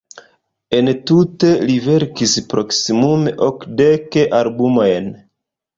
[0.77, 5.17] Entute li verkis proksimume okdek albumojn.